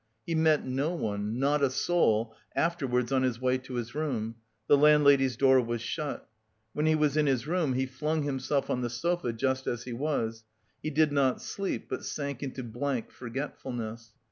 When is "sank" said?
12.03-12.41